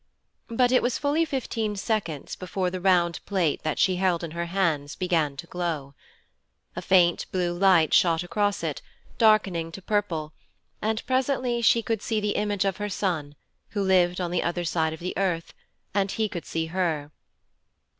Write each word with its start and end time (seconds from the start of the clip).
But 0.49 0.71
it 0.71 0.81
was 0.81 0.97
fully 0.97 1.25
fifteen 1.25 1.75
seconds 1.75 2.35
before 2.35 2.71
the 2.71 2.81
round 2.81 3.19
plate 3.27 3.61
that 3.61 3.77
she 3.77 3.97
held 3.97 4.23
in 4.23 4.31
her 4.31 4.47
hands 4.47 4.95
began 4.95 5.37
to 5.37 5.45
glow. 5.45 5.93
A 6.75 6.81
faint 6.81 7.27
blue 7.31 7.55
light 7.55 7.93
shot 7.93 8.23
across 8.23 8.63
it, 8.63 8.81
darkening 9.19 9.71
to 9.73 9.79
purple, 9.79 10.33
and 10.81 11.05
presently 11.05 11.61
she 11.61 11.83
could 11.83 12.01
see 12.01 12.19
the 12.19 12.35
image 12.35 12.65
of 12.65 12.77
her 12.77 12.89
son, 12.89 13.35
who 13.73 13.83
lived 13.83 14.19
on 14.19 14.31
the 14.31 14.41
other 14.41 14.63
side 14.63 14.91
of 14.91 15.01
the 15.01 15.15
earth, 15.17 15.53
and 15.93 16.09
he 16.13 16.27
could 16.27 16.47
see 16.47 16.65
her. 16.73 17.11